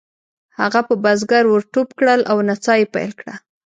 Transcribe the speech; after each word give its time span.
هغه 0.59 0.79
په 0.87 0.93
بزګر 1.03 1.43
ور 1.47 1.63
ټوپ 1.71 1.89
کړل 1.99 2.21
او 2.31 2.37
نڅا 2.47 2.73
یې 2.79 2.85
پیل 2.93 3.11
کړه. 3.19 3.33